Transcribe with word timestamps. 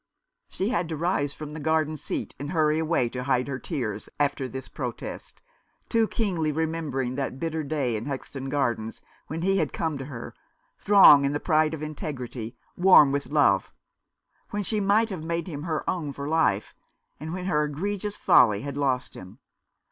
She 0.49 0.69
had 0.69 0.89
to 0.89 0.97
rise 0.97 1.31
from 1.31 1.53
the 1.53 1.59
garden 1.59 1.95
seat 1.95 2.33
and 2.39 2.49
hurry 2.49 2.79
away 2.79 3.07
to 3.09 3.25
hide 3.25 3.47
her 3.47 3.59
tears 3.59 4.09
after 4.19 4.47
this 4.47 4.67
protest, 4.67 5.43
too 5.89 6.07
keenly 6.07 6.51
remembering 6.51 7.13
that 7.17 7.39
bitter 7.39 7.61
day 7.61 7.95
in 7.95 8.05
Hexton 8.07 8.49
Gardens 8.49 8.99
when 9.27 9.43
he 9.43 9.59
had 9.59 9.71
come 9.71 9.99
to 9.99 10.05
her, 10.05 10.33
strong 10.79 11.23
in 11.23 11.33
the 11.33 11.39
pride 11.39 11.75
of 11.75 11.83
integrity, 11.83 12.57
warm 12.75 13.11
with 13.11 13.27
love; 13.27 13.71
when 14.49 14.63
she 14.63 14.79
might 14.79 15.11
have 15.11 15.23
made 15.23 15.45
him 15.45 15.61
her 15.61 15.87
own 15.87 16.13
for 16.13 16.27
life; 16.27 16.73
and 17.19 17.31
when 17.31 17.45
her 17.45 17.63
egregious 17.63 18.17
folly 18.17 18.61
had 18.61 18.77
lost 18.77 19.13
him. 19.13 19.37